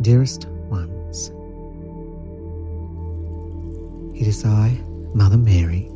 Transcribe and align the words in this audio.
Dearest 0.00 0.46
ones, 0.70 1.30
it 4.16 4.28
is 4.28 4.44
I, 4.44 4.80
Mother 5.12 5.36
Mary, 5.36 5.90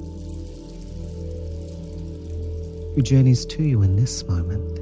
who 2.94 3.00
journeys 3.00 3.46
to 3.46 3.62
you 3.62 3.82
in 3.82 3.94
this 3.94 4.24
moment 4.26 4.80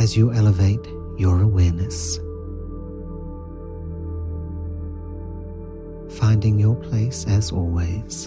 as 0.00 0.16
you 0.16 0.32
elevate 0.32 0.84
your 1.16 1.40
awareness, 1.40 2.18
finding 6.18 6.58
your 6.58 6.74
place 6.74 7.24
as 7.28 7.52
always 7.52 8.26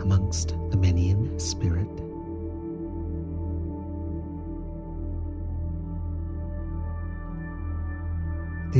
amongst 0.00 0.54
the 0.70 0.78
many 0.78 1.10
in 1.10 1.38
spirit. 1.38 1.79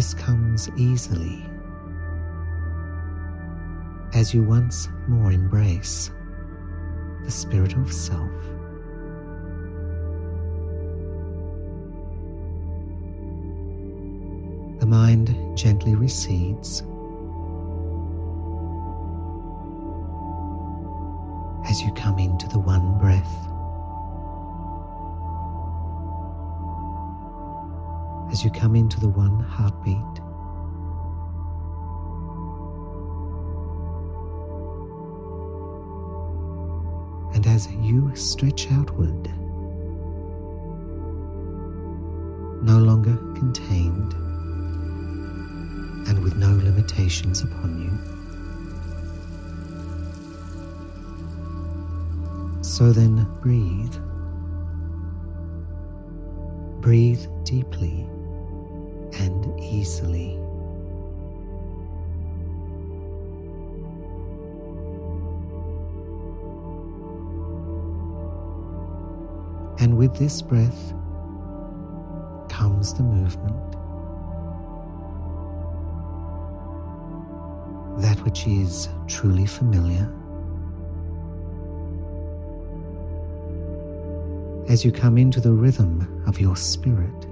This 0.00 0.14
comes 0.14 0.70
easily 0.78 1.44
as 4.14 4.32
you 4.32 4.42
once 4.42 4.88
more 5.06 5.30
embrace 5.30 6.10
the 7.22 7.30
spirit 7.30 7.74
of 7.74 7.92
self. 7.92 8.32
The 14.80 14.86
mind 14.86 15.36
gently 15.54 15.94
recedes 15.94 16.80
as 21.68 21.82
you 21.82 21.92
come 21.92 22.18
into 22.18 22.48
the 22.48 22.58
one 22.58 22.98
breath. 22.98 23.59
As 28.30 28.44
you 28.44 28.50
come 28.50 28.76
into 28.76 29.00
the 29.00 29.08
one 29.08 29.40
heartbeat. 29.40 29.96
And 37.34 37.46
as 37.46 37.66
you 37.80 38.14
stretch 38.14 38.70
outward, 38.70 39.24
no 42.62 42.78
longer 42.78 43.16
contained 43.34 44.12
and 46.08 46.22
with 46.22 46.36
no 46.36 46.52
limitations 46.54 47.42
upon 47.42 47.80
you. 47.82 47.90
So 52.62 52.92
then 52.92 53.26
breathe. 53.42 53.96
Breathe 56.80 57.26
deeply 57.44 58.08
easily. 59.70 60.34
And 69.78 69.96
with 69.96 70.16
this 70.16 70.42
breath 70.42 70.92
comes 72.50 72.92
the 72.94 73.02
movement. 73.02 73.56
That 78.02 78.22
which 78.24 78.46
is 78.46 78.88
truly 79.06 79.46
familiar. 79.46 80.10
as 84.70 84.84
you 84.84 84.92
come 84.92 85.18
into 85.18 85.40
the 85.40 85.50
rhythm 85.50 86.22
of 86.28 86.40
your 86.40 86.54
spirit. 86.54 87.29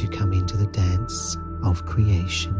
You 0.00 0.08
come 0.08 0.32
into 0.32 0.56
the 0.56 0.66
dance 0.66 1.36
of 1.62 1.84
creation. 1.84 2.54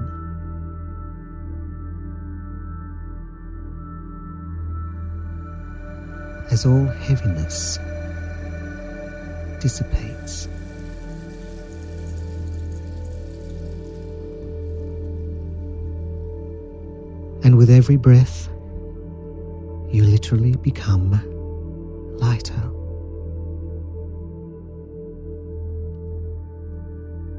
As 6.51 6.67
all 6.67 6.85
heaviness 6.85 7.79
dissipates. 9.61 10.49
And 17.43 17.57
with 17.57 17.71
every 17.71 17.97
breath, 17.97 18.49
you 19.91 20.05
literally 20.05 20.57
become 20.57 21.13
lighter, 22.19 22.71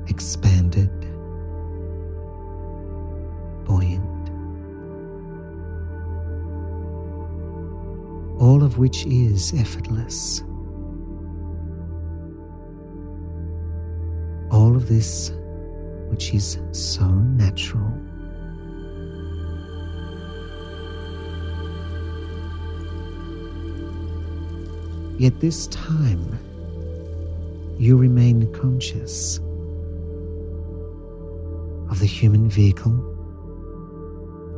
expanded, 0.08 0.90
buoyant, 3.66 4.30
all 8.40 8.64
of 8.64 8.78
which 8.78 9.06
is 9.06 9.54
effortless. 9.54 10.42
All 14.52 14.76
of 14.76 14.88
this 14.90 15.32
which 16.10 16.34
is 16.34 16.60
so 16.72 17.08
natural. 17.08 17.92
Yet 25.18 25.40
this 25.40 25.68
time, 25.68 26.40
you 27.78 27.96
remain 27.96 28.52
conscious 28.54 29.40
the 32.02 32.08
human 32.08 32.50
vehicle, 32.50 32.92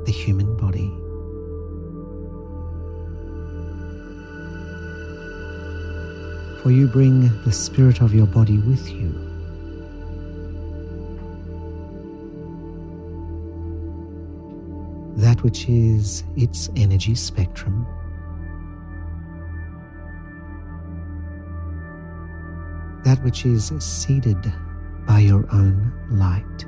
the 0.05 0.13
human 0.13 0.55
body. 0.55 0.89
For 6.61 6.71
you 6.71 6.87
bring 6.87 7.29
the 7.43 7.51
spirit 7.51 7.99
of 7.99 8.15
your 8.15 8.27
body 8.27 8.59
with 8.59 8.89
you. 8.89 9.11
That 15.17 15.43
which 15.43 15.67
is 15.67 16.23
its 16.37 16.69
energy 16.77 17.13
spectrum 17.15 17.85
that 23.03 23.21
which 23.21 23.45
is 23.45 23.73
seeded 23.79 24.53
by 25.05 25.19
your 25.19 25.45
own 25.51 25.91
light. 26.09 26.65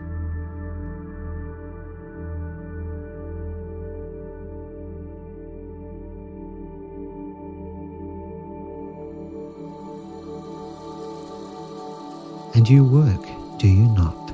And 12.55 12.69
you 12.69 12.85
work, 12.85 13.27
do 13.59 13.67
you 13.67 13.85
not, 13.95 14.31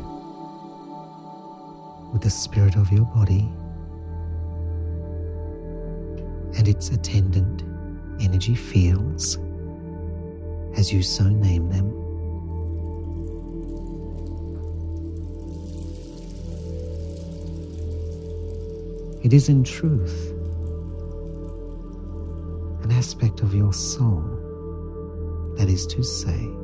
with 2.14 2.22
the 2.22 2.30
spirit 2.30 2.76
of 2.76 2.92
your 2.92 3.06
body 3.06 3.50
and 6.56 6.68
its 6.68 6.90
attendant 6.90 7.64
energy 8.22 8.54
fields 8.54 9.40
as 10.78 10.94
you 10.94 11.02
so 11.02 11.24
name 11.24 11.70
them. 11.70 11.90
It 19.24 19.34
is 19.34 19.50
in 19.50 19.64
truth 19.64 20.32
an 22.84 22.92
aspect 22.92 23.42
of 23.42 23.56
your 23.56 23.74
soul, 23.74 24.22
that 25.58 25.70
is 25.70 25.88
to 25.88 26.04
say, 26.04 26.61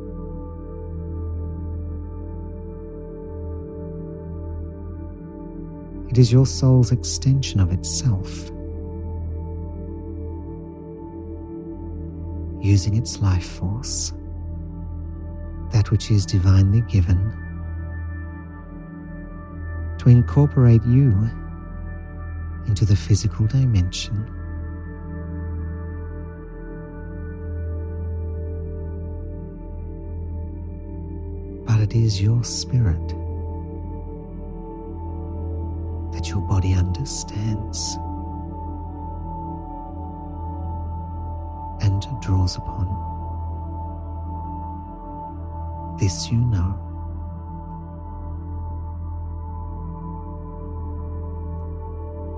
it 6.09 6.17
is 6.17 6.31
your 6.31 6.45
soul's 6.45 6.91
extension 6.91 7.59
of 7.59 7.71
itself. 7.71 8.51
using 12.67 12.95
its 12.97 13.19
life 13.21 13.47
force, 13.47 14.13
that 15.71 15.89
which 15.89 16.11
is 16.11 16.25
divinely 16.25 16.81
given, 16.81 17.17
to 19.99 20.09
incorporate 20.09 20.83
you 20.85 21.29
into 22.67 22.83
the 22.83 22.95
physical 22.95 23.47
dimension. 23.47 24.25
But 31.65 31.79
it 31.79 31.95
is 31.95 32.21
your 32.21 32.43
spirit 32.43 33.26
that 36.17 36.29
your 36.29 36.41
body 36.41 36.73
understands. 36.73 37.95
And 41.79 42.03
draws 42.21 42.57
upon. 42.57 42.87
This 45.99 46.31
you 46.31 46.39
know. 46.39 46.73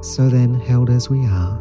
So 0.01 0.27
then, 0.27 0.59
held 0.59 0.89
as 0.89 1.09
we 1.09 1.25
are, 1.25 1.57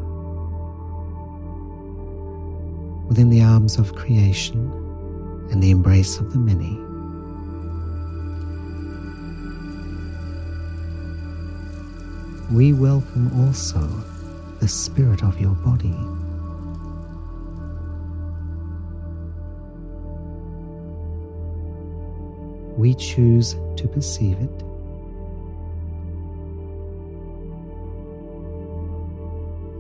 within 3.07 3.31
the 3.31 3.43
arms 3.43 3.79
of 3.79 3.95
creation 3.95 4.73
and 5.53 5.63
the 5.63 5.71
embrace 5.71 6.19
of 6.19 6.33
the 6.33 6.39
many, 6.41 6.88
we 12.51 12.73
welcome 12.73 13.31
also 13.47 13.81
the 14.61 14.69
spirit 14.69 15.23
of 15.23 15.39
your 15.39 15.55
body. 15.57 15.95
We 22.79 22.95
choose 22.95 23.55
to 23.77 23.87
perceive 23.87 24.39
it. 24.39 24.63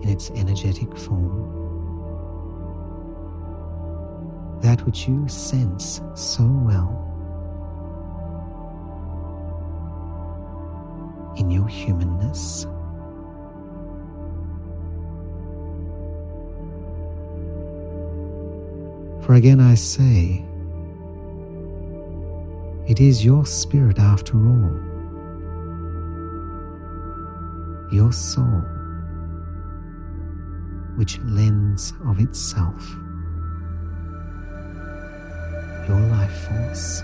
In 0.03 0.11
its 0.11 0.31
energetic 0.31 0.95
form, 0.95 1.57
that 4.61 4.85
which 4.85 5.09
you 5.09 5.27
sense 5.27 6.03
so 6.15 6.45
well 6.45 7.08
in 11.39 11.51
your 11.51 11.67
humanness. 11.69 12.67
For 19.25 19.35
again 19.35 19.61
I 19.61 19.75
say, 19.75 20.45
it 22.87 23.01
is 23.01 23.25
your 23.25 23.45
spirit 23.45 23.99
after 23.99 24.37
all, 24.37 24.73
your 27.93 28.11
soul, 28.11 28.63
which 30.97 31.19
lends 31.21 31.93
of 32.07 32.21
itself, 32.21 32.83
your 35.87 36.01
life 36.01 36.49
force. 36.49 37.03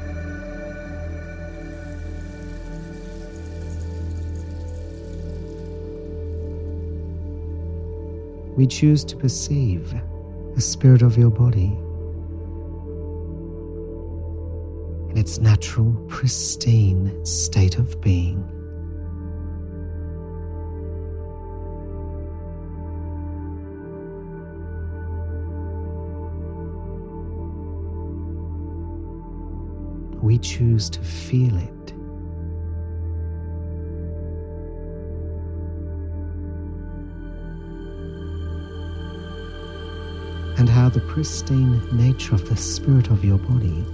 We 8.56 8.66
choose 8.66 9.04
to 9.04 9.16
perceive 9.16 9.94
the 10.54 10.60
spirit 10.60 11.02
of 11.02 11.18
your 11.18 11.30
body 11.30 11.76
in 15.10 15.18
its 15.18 15.38
natural, 15.38 15.92
pristine 16.08 17.24
state 17.24 17.78
of 17.78 18.00
being. 18.00 18.42
We 30.22 30.38
choose 30.38 30.88
to 30.90 31.00
feel 31.00 31.56
it 31.56 31.83
and 40.56 40.68
how 40.68 40.88
the 40.88 41.00
pristine 41.00 41.80
nature 41.96 42.34
of 42.34 42.48
the 42.48 42.56
spirit 42.56 43.08
of 43.10 43.24
your 43.24 43.38
body 43.38 43.84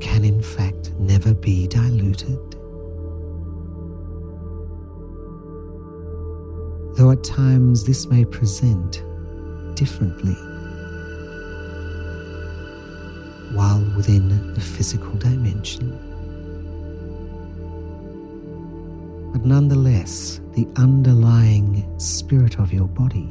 can 0.00 0.24
in 0.24 0.42
fact 0.42 0.92
never 0.98 1.34
be 1.34 1.66
diluted. 1.66 2.38
Though 6.96 7.10
at 7.10 7.24
times 7.24 7.84
this 7.84 8.06
may 8.06 8.24
present 8.24 9.02
differently 9.74 10.36
while 13.54 13.84
within 13.96 14.54
the 14.54 14.60
physical 14.60 15.12
dimension. 15.14 16.13
But 19.44 19.50
nonetheless, 19.50 20.40
the 20.52 20.66
underlying 20.76 21.84
spirit 21.98 22.58
of 22.58 22.72
your 22.72 22.88
body 22.88 23.28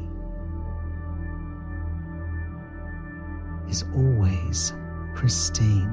is 3.68 3.83
always 3.95 4.74
pristine. 5.15 5.92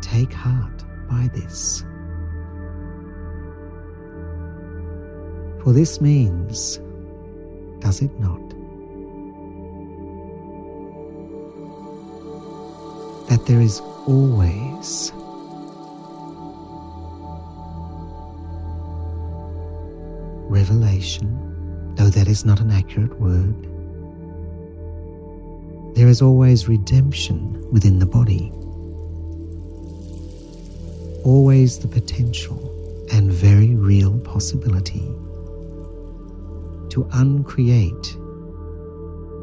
Take 0.00 0.32
heart 0.32 0.82
by 1.10 1.28
this. 1.34 1.82
For 5.62 5.74
this 5.74 6.00
means, 6.00 6.80
does 7.80 8.00
it 8.00 8.18
not, 8.18 8.48
that 13.28 13.44
there 13.44 13.60
is 13.60 13.80
always 14.06 15.12
revelation, 20.64 21.28
though 21.96 22.08
that 22.08 22.26
is 22.26 22.46
not 22.46 22.58
an 22.58 22.70
accurate 22.70 23.20
word. 23.20 23.54
There 25.94 26.08
is 26.08 26.22
always 26.22 26.66
redemption 26.66 27.38
within 27.70 27.98
the 27.98 28.06
body, 28.06 28.50
always 31.22 31.80
the 31.80 31.88
potential 31.88 32.58
and 33.12 33.30
very 33.30 33.74
real 33.74 34.18
possibility 34.20 35.06
to 36.92 37.06
uncreate 37.12 38.16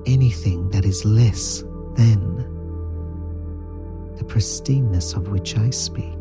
anything 0.07 0.69
that 0.69 0.85
is 0.85 1.05
less 1.05 1.61
than 1.97 2.37
the 4.17 4.23
pristineness 4.23 5.15
of 5.15 5.27
which 5.27 5.55
I 5.55 5.69
speak. 5.69 6.20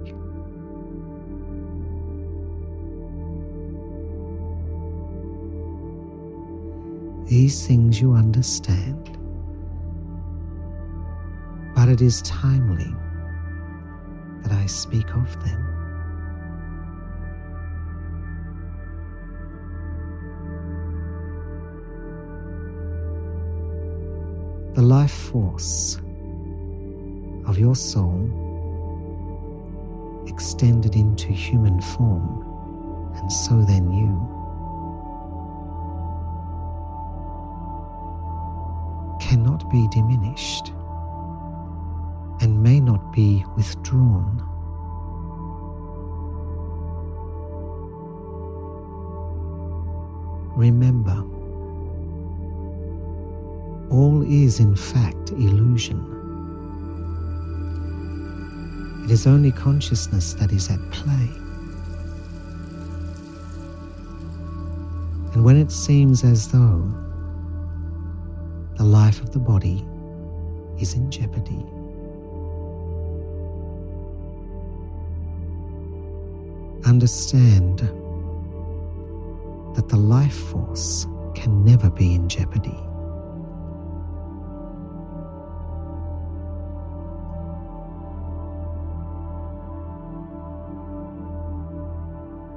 These 7.31 7.65
things 7.65 8.01
you 8.01 8.15
understand, 8.15 9.17
but 11.77 11.89
it 11.89 12.01
is 12.01 12.23
timely 12.23 12.93
that 14.43 14.51
I 14.51 14.67
speak 14.67 15.15
of 15.15 15.33
them. 15.45 15.65
The 24.75 24.83
life 24.83 25.13
force 25.13 26.01
of 27.47 27.61
your 27.61 27.77
soul 27.77 28.29
extended 30.27 30.97
into 30.97 31.29
human 31.29 31.81
form, 31.81 32.45
and 33.15 33.31
so 33.31 33.63
then 33.63 33.93
you. 33.93 34.40
Cannot 39.31 39.71
be 39.71 39.87
diminished 39.93 40.73
and 42.41 42.61
may 42.61 42.81
not 42.81 43.13
be 43.13 43.45
withdrawn. 43.57 44.43
Remember, 50.57 51.23
all 53.95 54.23
is 54.23 54.59
in 54.59 54.75
fact 54.75 55.31
illusion. 55.31 56.01
It 59.05 59.13
is 59.13 59.29
only 59.29 59.53
consciousness 59.53 60.33
that 60.35 60.51
is 60.51 60.69
at 60.69 60.81
play. 60.91 61.31
And 65.35 65.45
when 65.45 65.57
it 65.57 65.71
seems 65.71 66.25
as 66.25 66.49
though 66.49 67.10
the 68.81 68.87
life 68.87 69.21
of 69.21 69.31
the 69.31 69.39
body 69.39 69.87
is 70.79 70.95
in 70.95 71.11
jeopardy. 71.11 71.67
Understand 76.87 77.81
that 79.77 79.87
the 79.91 79.99
life 79.99 80.35
force 80.35 81.07
can 81.35 81.63
never 81.63 81.91
be 81.91 82.15
in 82.15 82.27
jeopardy. 82.27 82.71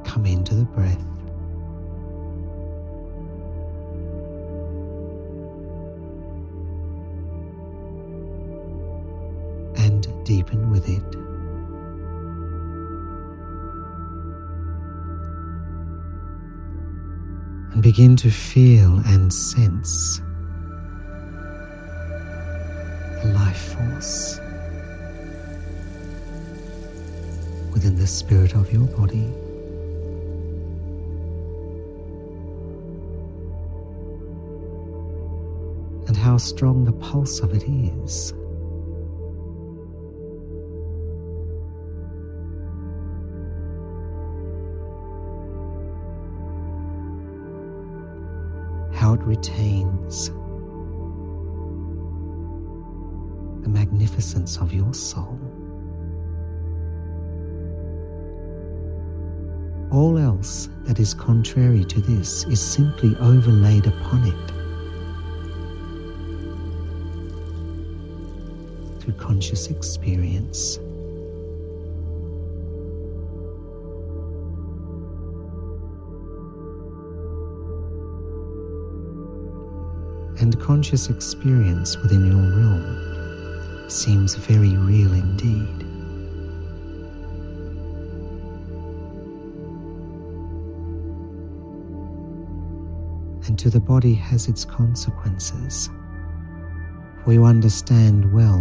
Come 0.05 0.25
into 0.25 0.55
the 0.55 0.63
breath. 0.63 1.12
Deepen 10.23 10.69
with 10.69 10.87
it. 10.89 11.15
And 17.73 17.81
begin 17.81 18.15
to 18.17 18.29
feel 18.29 18.97
and 19.05 19.33
sense 19.33 20.21
the 23.21 23.31
life 23.33 23.75
force 23.75 24.39
within 27.71 27.95
the 27.95 28.05
spirit 28.05 28.53
of 28.53 28.71
your 28.71 28.87
body. 28.87 29.29
And 36.07 36.17
how 36.17 36.37
strong 36.37 36.85
the 36.85 36.91
pulse 36.93 37.39
of 37.39 37.53
it 37.53 37.63
is. 37.63 38.33
Retains 49.43 50.29
the 53.61 53.67
magnificence 53.67 54.55
of 54.55 54.71
your 54.71 54.93
soul. 54.93 55.37
All 59.91 60.17
else 60.17 60.69
that 60.85 61.01
is 61.01 61.13
contrary 61.13 61.83
to 61.83 61.99
this 61.99 62.45
is 62.45 62.61
simply 62.61 63.17
overlaid 63.17 63.85
upon 63.85 64.27
it 64.29 64.51
through 69.01 69.15
conscious 69.15 69.67
experience. 69.67 70.79
And 80.43 80.59
conscious 80.59 81.09
experience 81.09 81.95
within 81.99 82.25
your 82.25 82.41
realm 82.57 83.89
seems 83.89 84.35
very 84.35 84.75
real 84.75 85.13
indeed. 85.13 85.87
and 93.47 93.57
to 93.57 93.69
the 93.69 93.79
body 93.79 94.13
has 94.13 94.49
its 94.49 94.65
consequences. 94.65 95.89
For 97.23 97.31
you 97.31 97.45
understand 97.45 98.33
well 98.33 98.59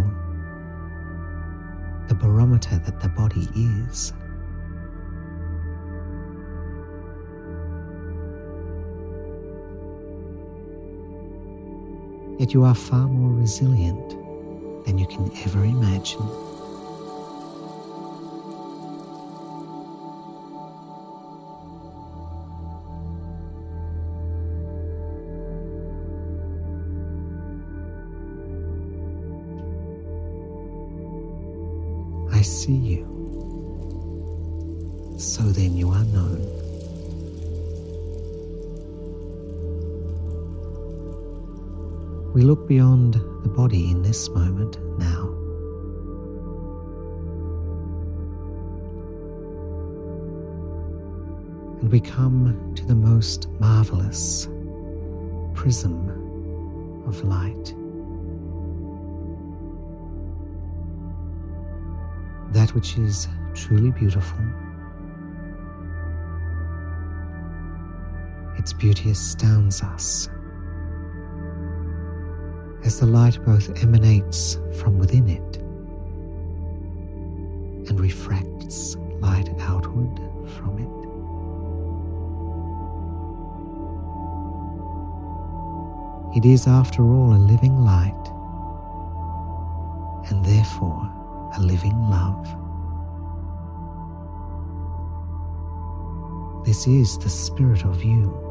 the 2.07 2.15
barometer 2.15 2.77
that 2.77 3.01
the 3.01 3.09
body 3.09 3.49
is. 3.55 4.13
Yet 12.39 12.53
you 12.53 12.63
are 12.63 12.75
far 12.75 13.07
more 13.07 13.31
resilient 13.31 14.09
than 14.85 14.97
you 14.97 15.07
can 15.07 15.31
ever 15.45 15.63
imagine. 15.63 16.21
I 32.31 32.41
see 32.41 32.73
you. 32.73 33.05
So 35.17 35.43
then 35.43 35.77
you 35.77 35.89
are 35.91 36.03
known. 36.05 36.42
We 42.43 42.49
look 42.49 42.67
beyond 42.67 43.13
the 43.13 43.47
body 43.47 43.89
in 43.89 44.01
this 44.01 44.27
moment 44.27 44.77
now. 44.99 45.29
And 51.79 51.89
we 51.89 52.01
come 52.01 52.73
to 52.75 52.85
the 52.85 52.95
most 52.95 53.47
marvelous 53.61 54.49
prism 55.53 56.09
of 57.07 57.23
light. 57.23 57.73
that 62.51 62.75
which 62.75 62.97
is 62.97 63.27
truly 63.55 63.89
beautiful. 63.91 64.37
Its 68.57 68.73
beauty 68.73 69.09
astounds 69.09 69.81
us 69.81 70.29
as 72.85 72.99
the 72.99 73.05
light 73.05 73.37
both 73.45 73.69
emanates 73.81 74.57
from 74.79 74.99
within 74.99 75.29
it 75.29 75.57
and 77.87 77.99
refracts 77.99 78.95
light 79.19 79.49
outward 79.61 80.19
from 80.57 80.79
it. 80.79 80.89
It 86.37 86.45
is, 86.45 86.67
after 86.67 87.03
all, 87.03 87.33
a 87.33 87.37
living 87.37 87.77
light, 87.85 88.25
and 90.29 90.43
therefore 90.43 91.09
a 91.55 91.61
living 91.61 91.97
love. 92.09 92.47
This 96.65 96.87
is 96.87 97.17
the 97.19 97.29
spirit 97.29 97.85
of 97.85 98.03
you. 98.03 98.42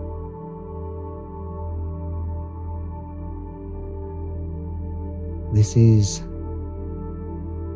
This 5.53 5.77
is 5.77 6.21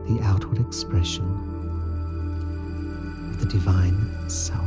the 0.07 0.19
outward 0.23 0.59
expression 0.67 1.27
of 3.31 3.39
the 3.39 3.45
divine 3.45 4.31
self. 4.31 4.63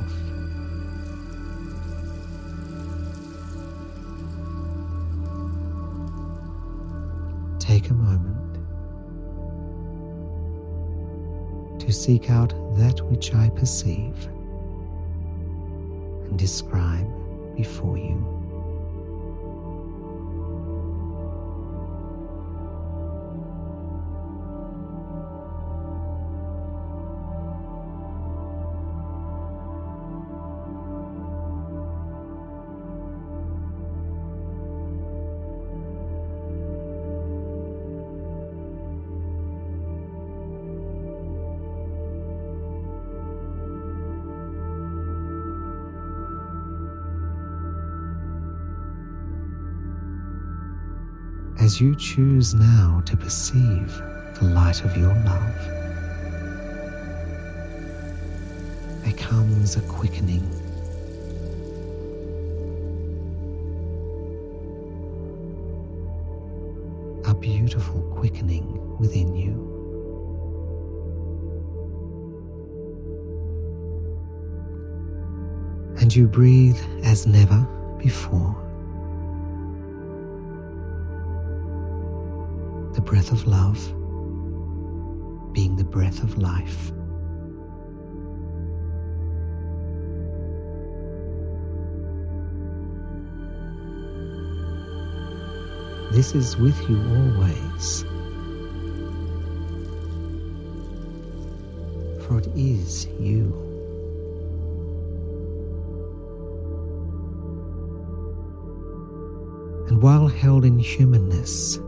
Take 7.59 7.89
a 7.89 7.95
moment 7.95 8.59
to 11.79 11.91
seek 11.91 12.29
out 12.29 12.53
that 12.77 13.01
which 13.09 13.33
I 13.33 13.49
perceive 13.49 14.27
and 16.27 16.37
describe 16.37 17.07
before 17.57 17.97
you. 17.97 18.38
You 51.79 51.95
choose 51.95 52.53
now 52.53 53.01
to 53.05 53.15
perceive 53.15 54.01
the 54.39 54.45
light 54.45 54.83
of 54.83 54.97
your 54.97 55.13
love, 55.13 55.55
there 59.03 59.13
comes 59.13 59.77
a 59.77 59.81
quickening. 59.81 60.43
A 67.25 67.33
beautiful 67.33 68.01
quickening 68.15 68.97
within 68.97 69.35
you. 69.35 69.67
And 76.01 76.15
you 76.15 76.27
breathe 76.27 76.79
as 77.03 77.25
never 77.25 77.67
before. 77.97 78.68
The 82.99 83.05
breath 83.05 83.31
of 83.31 83.47
love 83.47 83.79
being 85.53 85.77
the 85.77 85.85
breath 85.85 86.21
of 86.21 86.37
life. 86.37 86.91
This 96.11 96.35
is 96.35 96.57
with 96.57 96.77
you 96.89 96.97
always. 97.15 98.03
for 102.27 102.39
it 102.39 102.47
is 102.53 103.07
you. 103.17 103.45
And 109.87 110.01
while 110.01 110.27
held 110.27 110.65
in 110.65 110.77
humanness, 110.77 111.79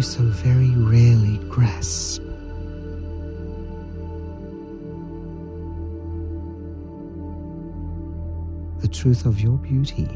you 0.00 0.04
so 0.04 0.22
very 0.22 0.70
rarely 0.76 1.36
grasp 1.50 2.22
the 8.78 8.88
truth 8.88 9.26
of 9.26 9.40
your 9.40 9.58
beauty, 9.58 10.08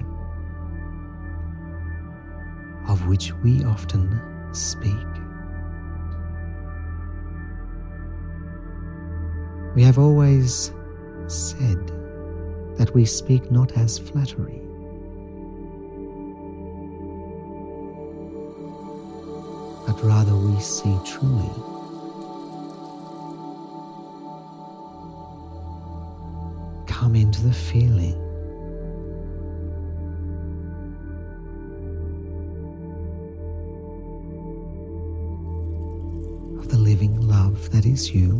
of 2.88 3.06
which 3.08 3.34
we 3.42 3.62
often 3.64 4.08
speak. 4.54 5.06
We 9.74 9.82
have 9.82 9.98
always 9.98 10.72
said 11.26 11.92
that 12.78 12.90
we 12.94 13.04
speak 13.04 13.50
not 13.50 13.72
as 13.72 13.98
flattery, 13.98 14.62
but 19.94 20.04
rather 20.04 20.34
we 20.34 20.60
see 20.60 20.96
truly. 21.04 21.50
Come 26.86 27.14
into 27.14 27.40
the 27.42 27.52
feeling. 27.52 28.20
of 36.58 36.70
the 36.70 36.78
living 36.78 37.20
love 37.20 37.70
that 37.72 37.84
is 37.84 38.14
you. 38.14 38.30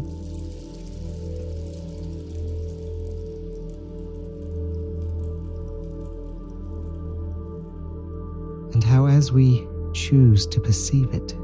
And 8.73 8.82
how, 8.82 9.06
as 9.06 9.30
we 9.30 9.66
choose 9.92 10.46
to 10.46 10.61
perceive 10.61 11.12
it 11.12 11.34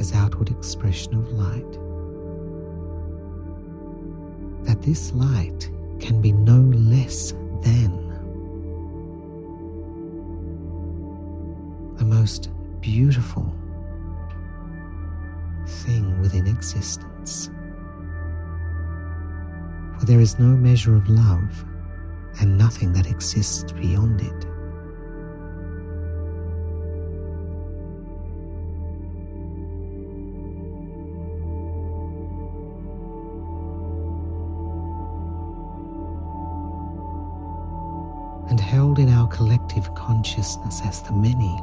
as 0.00 0.14
outward 0.14 0.50
expression 0.50 1.14
of 1.14 1.30
light, 1.32 1.72
that 4.64 4.80
this 4.82 5.12
light 5.12 5.70
can 6.00 6.20
be 6.22 6.32
no 6.32 6.60
less 6.76 7.32
than 7.62 8.08
the 11.96 12.04
most 12.04 12.48
beautiful 12.80 13.54
thing 15.66 16.18
within 16.22 16.46
existence. 16.46 17.50
For 19.98 20.06
there 20.06 20.20
is 20.20 20.38
no 20.38 20.46
measure 20.46 20.96
of 20.96 21.06
love 21.10 21.64
and 22.40 22.56
nothing 22.56 22.94
that 22.94 23.06
exists 23.06 23.70
beyond 23.72 24.22
it. 24.22 24.49
Held 38.90 38.98
in 38.98 39.14
our 39.14 39.28
collective 39.28 39.94
consciousness 39.94 40.80
as 40.84 41.00
the 41.02 41.12
many. 41.12 41.60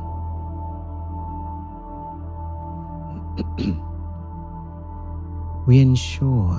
we 5.68 5.80
ensure 5.80 6.58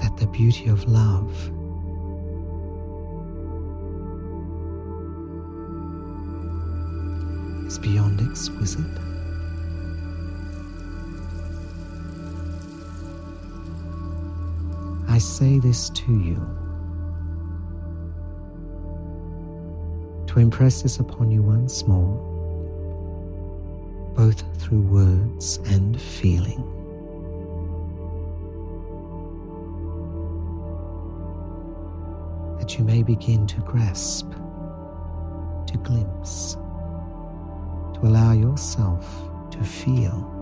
that 0.00 0.14
the 0.18 0.26
beauty 0.26 0.68
of 0.68 0.86
love 0.86 1.30
is 7.66 7.78
beyond 7.78 8.20
exquisite. 8.20 9.13
I 15.14 15.18
say 15.18 15.60
this 15.60 15.90
to 15.90 16.12
you 16.12 16.34
to 20.26 20.40
impress 20.40 20.82
this 20.82 20.98
upon 20.98 21.30
you 21.30 21.40
once 21.40 21.86
more, 21.86 22.16
both 24.16 24.42
through 24.60 24.80
words 24.80 25.58
and 25.66 26.00
feeling. 26.02 26.64
That 32.58 32.76
you 32.76 32.84
may 32.84 33.04
begin 33.04 33.46
to 33.46 33.60
grasp, 33.60 34.28
to 34.32 35.78
glimpse, 35.84 36.54
to 36.54 38.00
allow 38.02 38.32
yourself 38.32 39.06
to 39.52 39.62
feel 39.62 40.33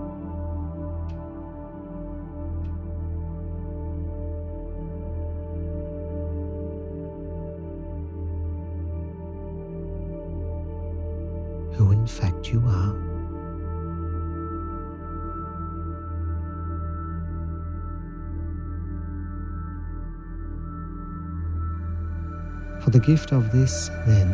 the 22.93 22.99
gift 22.99 23.31
of 23.31 23.51
this, 23.51 23.89
then, 24.05 24.29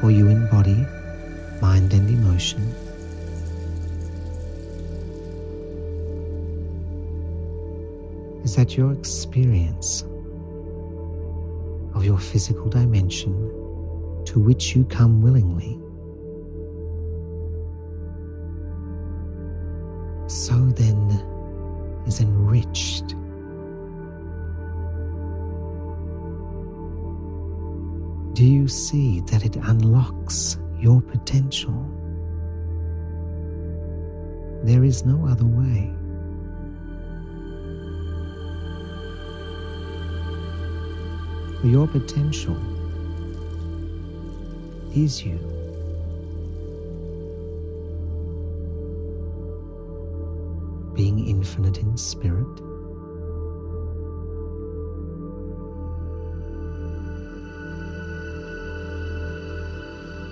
for 0.00 0.10
you 0.10 0.26
in 0.28 0.48
body, 0.48 0.86
mind, 1.60 1.92
and 1.92 2.08
emotion, 2.08 2.62
is 8.42 8.56
that 8.56 8.74
your 8.78 8.90
experience 8.90 10.02
of 11.94 12.06
your 12.06 12.18
physical 12.18 12.70
dimension 12.70 13.34
to 14.24 14.40
which 14.40 14.74
you 14.74 14.82
come 14.86 15.20
willingly 15.20 15.78
so 20.26 20.54
then 20.70 21.10
is 22.06 22.20
enriched. 22.20 23.14
Do 28.36 28.44
you 28.44 28.68
see 28.68 29.20
that 29.30 29.46
it 29.46 29.56
unlocks 29.56 30.58
your 30.78 31.00
potential? 31.00 31.72
There 34.62 34.84
is 34.84 35.06
no 35.06 35.26
other 35.26 35.46
way. 35.46 35.90
Your 41.64 41.88
potential 41.88 42.58
is 44.94 45.24
you. 45.24 45.40
being 50.94 51.26
infinite 51.26 51.78
in 51.78 51.96
spirit. 51.96 52.75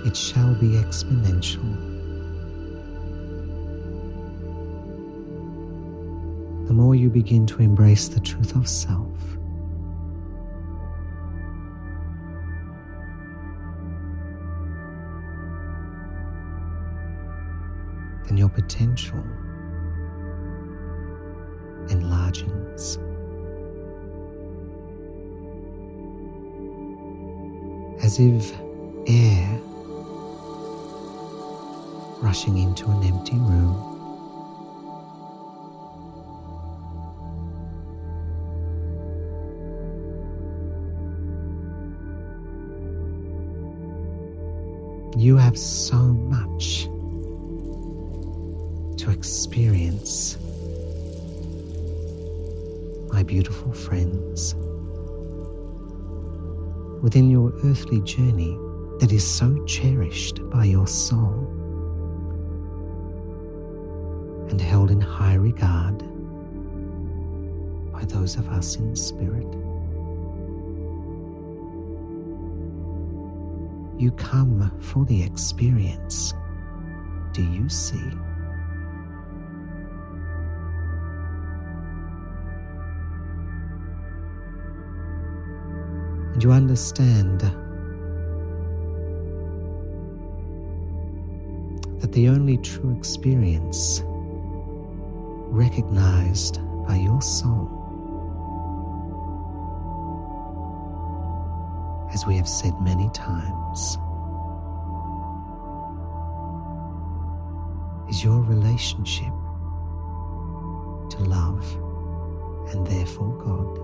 It 0.05 0.15
shall 0.15 0.55
be 0.57 0.69
exponential. 0.69 1.63
The 6.67 6.75
more 6.75 6.95
you 6.95 7.09
begin 7.09 7.47
to 7.47 7.63
embrace 7.63 8.09
the 8.09 8.21
truth 8.21 8.55
of 8.55 8.69
self, 8.69 9.19
then 18.27 18.37
your 18.37 18.51
potential 18.51 19.25
enlarges. 21.89 22.99
As 28.03 28.19
if 28.19 28.53
air 29.07 29.61
rushing 32.25 32.57
into 32.57 32.87
an 32.87 33.03
empty 33.05 33.37
room. 33.37 33.77
You 45.19 45.37
have 45.37 45.59
so 45.59 45.99
much 45.99 46.85
to 49.01 49.11
experience, 49.11 50.39
my 53.13 53.23
beautiful 53.23 53.73
friends, 53.75 54.55
within 57.03 57.29
your 57.29 57.53
earthly 57.65 58.01
journey 58.01 58.57
that 59.01 59.13
is 59.13 59.25
so 59.25 59.63
cherished 59.67 60.41
by 60.49 60.65
your 60.65 60.87
soul 60.87 61.44
and 64.55 64.61
held 64.61 64.93
in 64.93 65.01
high 65.01 65.35
regard 65.35 65.99
by 67.93 68.05
those 68.05 68.37
of 68.37 68.49
us 68.51 68.77
in 68.77 68.95
spirit. 68.95 69.53
You 74.01 74.13
come 74.13 74.71
for 74.79 75.05
the 75.07 75.25
experience. 75.25 76.35
Do 77.33 77.43
you 77.43 77.69
see? 77.69 77.99
And 86.33 86.41
you 86.41 86.53
understand 86.53 87.41
that 91.99 92.13
the 92.13 92.29
only 92.29 92.59
true 92.59 92.97
experience 92.97 94.05
recognized 95.55 96.59
by 96.85 96.97
your 96.97 97.23
soul, 97.23 97.71
as 102.13 102.27
we 102.27 102.37
have 102.37 102.49
said 102.49 102.73
many 102.81 103.09
times, 103.11 103.97
is 108.09 108.25
your 108.25 108.43
relationship 108.43 109.33
to 111.11 111.19
love 111.21 111.65
and 112.73 112.85
therefore 112.85 113.33
God. 113.39 113.79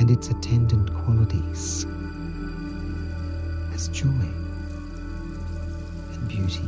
And 0.00 0.10
its 0.10 0.28
attendant 0.28 0.92
qualities 0.94 1.84
joy 3.88 4.08
and 6.12 6.28
beauty. 6.28 6.60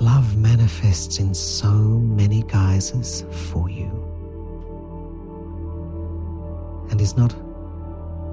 Love 0.00 0.36
manifests 0.36 1.18
in 1.18 1.34
so 1.34 1.72
many 1.72 2.42
guises 2.44 3.24
for 3.30 3.70
you 3.70 3.90
and 6.90 7.00
is 7.00 7.16
not 7.16 7.34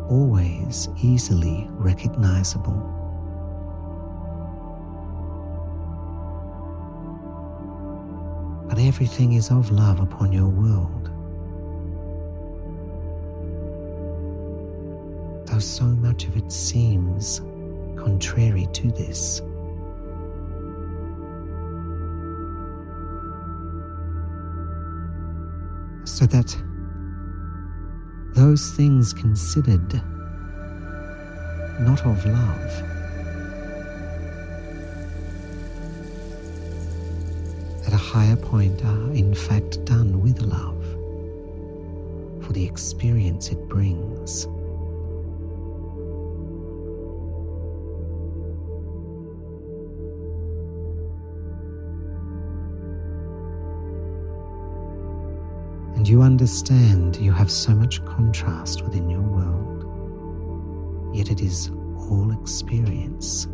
always 0.09 0.89
easily 1.01 1.67
recognizable. 1.71 3.00
Everything 8.87 9.33
is 9.33 9.51
of 9.51 9.71
love 9.71 9.99
upon 9.99 10.31
your 10.31 10.47
world. 10.47 11.09
Though 15.47 15.59
so 15.59 15.85
much 15.85 16.25
of 16.25 16.37
it 16.37 16.51
seems 16.51 17.39
contrary 17.95 18.67
to 18.73 18.91
this. 18.91 19.41
so 26.03 26.25
that 26.25 26.55
those 28.35 28.71
things 28.73 29.13
considered 29.13 29.93
not 31.79 32.05
of 32.05 32.25
love 32.25 33.00
higher 38.11 38.35
point 38.35 38.83
are 38.83 39.11
in 39.13 39.33
fact 39.33 39.85
done 39.85 40.21
with 40.21 40.41
love 40.41 40.83
for 42.43 42.51
the 42.51 42.65
experience 42.65 43.49
it 43.51 43.69
brings. 43.69 44.47
and 56.01 56.09
you 56.09 56.23
understand 56.23 57.15
you 57.17 57.31
have 57.31 57.51
so 57.51 57.75
much 57.75 58.03
contrast 58.05 58.81
within 58.81 59.07
your 59.07 59.21
world, 59.21 59.85
yet 61.15 61.29
it 61.29 61.41
is 61.41 61.69
all 62.09 62.31
experience. 62.41 63.45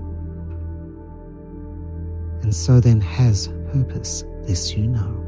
And 2.42 2.56
so 2.56 2.80
then 2.80 3.02
has 3.02 3.50
purpose, 3.74 4.24
this 4.48 4.74
you 4.78 4.88
know. 4.88 5.24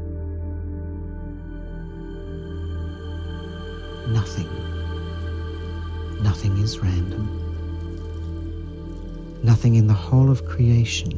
Nothing, 4.08 4.48
nothing 6.22 6.56
is 6.58 6.78
random. 6.78 7.36
Nothing 9.42 9.74
in 9.74 9.86
the 9.86 9.94
whole 9.94 10.30
of 10.30 10.46
creation 10.46 11.12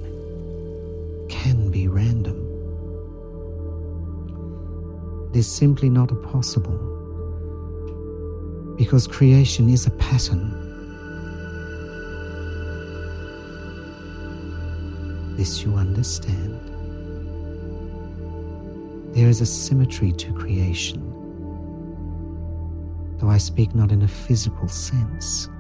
can 1.29 1.71
be 1.71 1.87
random. 1.87 2.49
It 5.31 5.39
is 5.39 5.47
simply 5.51 5.89
not 5.89 6.11
possible 6.25 6.79
because 8.77 9.07
creation 9.07 9.71
is 9.71 9.87
a 9.87 9.91
pattern. 9.93 10.59
This 15.37 15.63
you 15.63 15.77
understand. 15.77 16.72
There 19.13 19.29
is 19.29 19.43
a 19.43 19.47
symmetry 19.47 20.11
to 20.13 20.33
creation, 20.33 21.03
though 23.19 23.29
I 23.29 23.37
speak 23.37 23.75
not 23.75 23.93
in 23.93 24.01
a 24.01 24.09
physical 24.09 24.69
sense, 24.69 25.51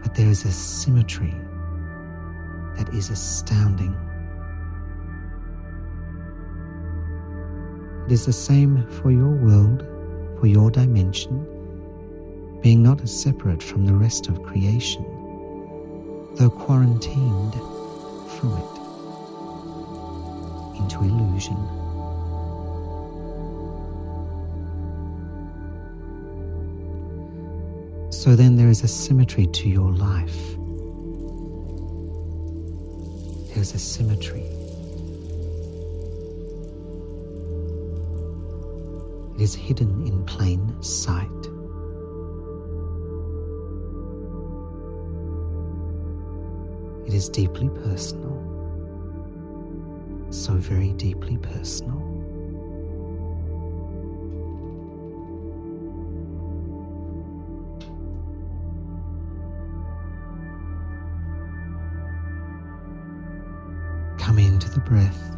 but 0.00 0.14
there 0.14 0.28
is 0.28 0.44
a 0.44 0.52
symmetry 0.52 1.34
that 2.76 2.88
is 2.94 3.10
astounding. 3.10 3.96
It 8.06 8.12
is 8.12 8.26
the 8.26 8.32
same 8.32 8.86
for 9.02 9.10
your 9.10 9.30
world, 9.30 9.84
for 10.38 10.46
your 10.46 10.70
dimension, 10.70 11.44
being 12.62 12.80
not 12.80 13.08
separate 13.08 13.60
from 13.60 13.86
the 13.86 13.94
rest 13.94 14.28
of 14.28 14.44
creation, 14.44 15.04
though 16.36 16.50
quarantined 16.50 17.54
from 18.38 18.56
it 18.56 18.78
into 20.78 21.02
illusion. 21.02 21.85
So 28.26 28.34
then 28.34 28.56
there 28.56 28.68
is 28.68 28.82
a 28.82 28.88
symmetry 28.88 29.46
to 29.46 29.68
your 29.68 29.92
life. 29.92 30.56
There 33.50 33.62
is 33.62 33.72
a 33.72 33.78
symmetry. 33.78 34.42
It 39.36 39.40
is 39.40 39.54
hidden 39.54 40.08
in 40.08 40.24
plain 40.24 40.82
sight. 40.82 41.30
It 47.06 47.14
is 47.14 47.28
deeply 47.28 47.68
personal, 47.68 48.42
so 50.30 50.54
very 50.54 50.94
deeply 50.94 51.36
personal. 51.36 52.15
Come 64.26 64.40
into 64.40 64.68
the 64.68 64.80
breath. 64.80 65.36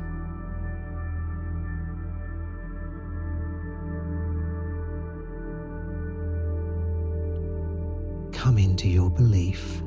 come 8.32 8.56
into 8.56 8.88
your 8.88 9.10
belief. 9.10 9.80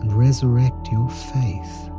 And 0.00 0.10
resurrect 0.14 0.90
your 0.90 1.10
faith. 1.10 1.90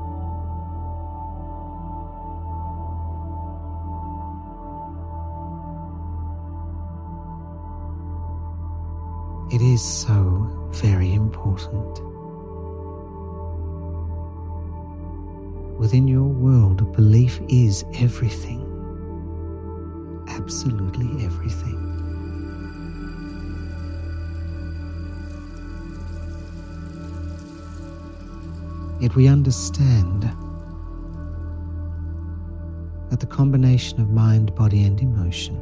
Is 9.80 10.02
so 10.02 10.46
very 10.72 11.14
important. 11.14 12.02
Within 15.80 16.06
your 16.06 16.28
world, 16.28 16.92
belief 16.94 17.40
is 17.48 17.86
everything. 17.96 18.60
Absolutely 20.28 21.24
everything. 21.24 21.80
Yet 29.00 29.16
we 29.16 29.30
understand 29.30 30.24
that 33.10 33.22
the 33.22 33.26
combination 33.26 34.02
of 34.02 34.10
mind, 34.10 34.54
body, 34.56 34.84
and 34.84 35.00
emotion 35.00 35.56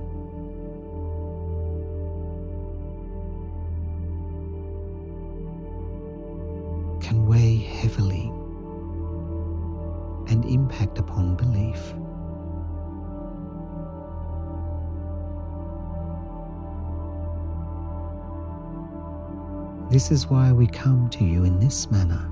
This 19.97 20.12
is 20.12 20.27
why 20.27 20.51
we 20.51 20.67
come 20.67 21.10
to 21.10 21.23
you 21.23 21.43
in 21.43 21.60
this 21.60 21.89
manner 21.89 22.29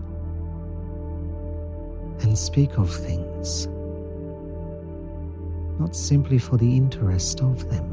and 2.21 2.37
speak 2.37 2.77
of 2.77 2.93
things, 2.93 3.65
not 5.79 5.95
simply 5.95 6.37
for 6.37 6.57
the 6.57 6.77
interest 6.77 7.41
of 7.41 7.67
them, 7.71 7.89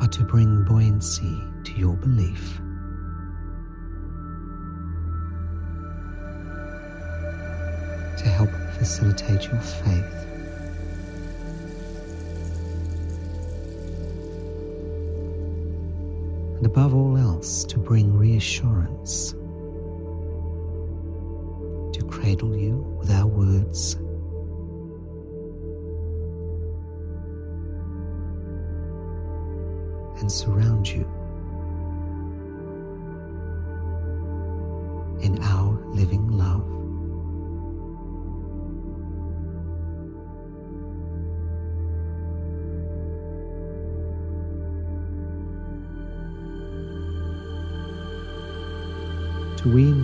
but 0.00 0.10
to 0.12 0.22
bring 0.22 0.64
buoyancy 0.64 1.38
to 1.64 1.72
your 1.72 1.96
belief. 1.96 2.56
To 8.16 8.24
help 8.26 8.48
facilitate 8.78 9.48
your 9.48 9.60
faith. 9.60 10.31
And 16.62 16.70
above 16.70 16.94
all 16.94 17.18
else, 17.18 17.64
to 17.64 17.76
bring 17.76 18.16
reassurance, 18.16 19.32
to 21.92 22.06
cradle 22.08 22.56
you 22.56 22.76
with 23.00 23.10
our 23.10 23.26
words. 23.26 23.94
And 30.20 30.30
surround 30.30 30.88
you 30.88 31.04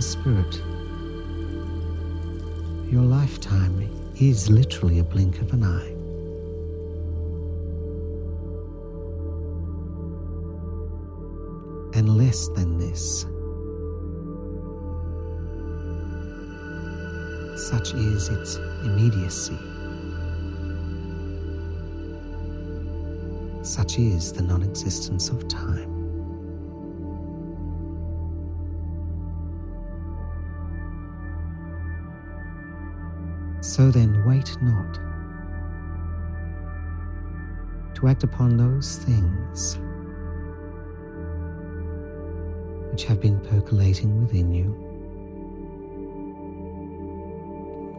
spirit. 0.01 0.61
Your 2.91 3.03
lifetime 3.03 3.89
is 4.19 4.49
literally 4.49 4.99
a 4.99 5.03
blink 5.03 5.39
of 5.41 5.53
an 5.53 5.63
eye. 5.63 5.89
And 11.97 12.17
less 12.17 12.47
than 12.49 12.77
this. 12.77 13.21
Such 17.69 17.93
is 17.93 18.29
its 18.29 18.55
immediacy. 18.83 19.57
Such 23.63 23.99
is 23.99 24.33
the 24.33 24.41
non 24.41 24.63
existence 24.63 25.29
of 25.29 25.47
time. 25.47 25.98
So 33.79 33.91
then, 33.91 34.25
wait 34.25 34.57
not 34.61 34.95
to 37.95 38.09
act 38.09 38.25
upon 38.25 38.57
those 38.57 38.97
things 38.97 39.77
which 42.91 43.05
have 43.05 43.21
been 43.21 43.39
percolating 43.39 44.19
within 44.19 44.53
you, 44.53 44.65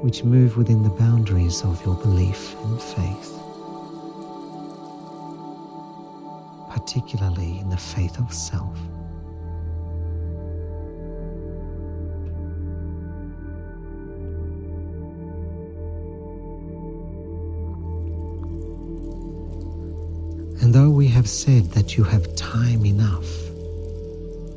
which 0.02 0.22
move 0.22 0.58
within 0.58 0.82
the 0.82 0.90
boundaries 0.90 1.62
of 1.62 1.82
your 1.86 1.94
belief 1.94 2.54
and 2.62 2.82
faith, 2.82 3.40
particularly 6.68 7.58
in 7.58 7.70
the 7.70 7.78
faith 7.78 8.18
of 8.18 8.34
self. 8.34 8.78
Have 21.20 21.28
said 21.28 21.70
that 21.72 21.98
you 21.98 22.02
have 22.02 22.34
time 22.34 22.86
enough, 22.86 23.28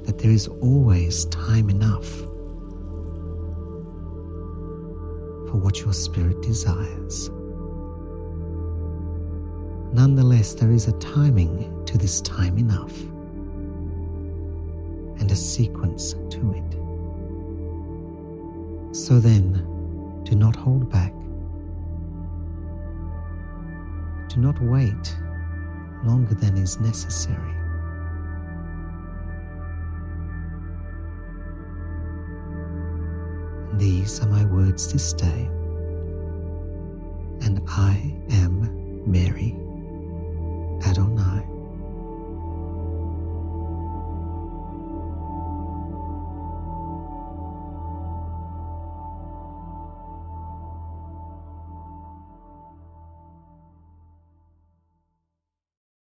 that 0.05 0.17
there 0.19 0.31
is 0.31 0.47
always 0.47 1.25
time 1.25 1.69
enough 1.69 2.07
for 5.49 5.57
what 5.57 5.81
your 5.81 5.91
spirit 5.91 6.41
desires, 6.41 7.29
nonetheless, 9.91 10.53
there 10.53 10.71
is 10.71 10.87
a 10.87 10.93
timing 10.99 11.83
to 11.85 11.97
this 11.97 12.21
time 12.21 12.57
enough 12.57 12.97
and 15.19 15.29
a 15.29 15.35
sequence 15.35 16.13
to 16.29 16.53
it. 16.53 16.71
So 18.95 19.19
then, 19.19 19.51
do 20.23 20.33
not 20.33 20.55
hold 20.55 20.89
back. 20.89 21.11
Do 24.29 24.39
not 24.39 24.61
wait 24.61 25.17
longer 26.03 26.35
than 26.35 26.57
is 26.57 26.79
necessary. 26.79 27.53
These 33.77 34.21
are 34.21 34.27
my 34.27 34.45
words 34.45 34.91
this 34.93 35.13
day, 35.13 35.49
and 37.45 37.61
I 37.67 38.15
am 38.29 39.03
Mary 39.09 39.55
Adon. 40.85 41.52